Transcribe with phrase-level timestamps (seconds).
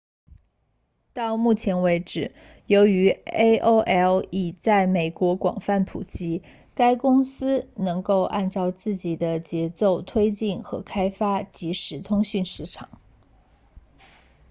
[1.13, 2.31] 到目前为止
[2.65, 6.41] 由于 aol 已在美国广泛普及
[6.73, 12.89] 该公司能够按照自己的节奏推进和开发即时通讯市场